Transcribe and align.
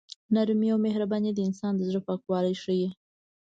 نرمي 0.33 0.67
او 0.73 0.77
مهرباني 0.85 1.31
د 1.33 1.39
انسان 1.47 1.73
د 1.75 1.81
زړه 1.89 1.99
پاکوالی 2.07 2.55
ښيي. 2.63 2.89